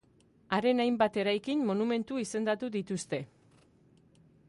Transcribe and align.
Haren 0.57 0.79
hainbat 0.85 1.19
eraikin 1.25 1.63
monumentu 1.69 2.19
izendatu 2.25 2.73
dituzte. 2.79 3.21